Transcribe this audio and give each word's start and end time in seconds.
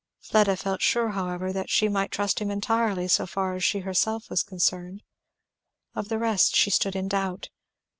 Fleda 0.19 0.57
felt 0.57 0.81
sure 0.81 1.09
however 1.09 1.53
that 1.53 1.69
she 1.69 1.87
might 1.87 2.09
trust 2.09 2.41
him 2.41 2.49
entirely 2.49 3.07
so 3.07 3.27
far 3.27 3.53
as 3.53 3.63
she 3.63 3.81
herself 3.81 4.31
was 4.31 4.41
concerned; 4.41 5.03
of 5.93 6.09
the 6.09 6.17
rest 6.17 6.55
she 6.55 6.71
stood 6.71 6.95
in 6.95 7.07
doubt. 7.07 7.49